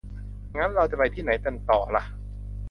[0.57, 2.03] งั้น เราจะไปที่ไหนกันต่อล่ะ?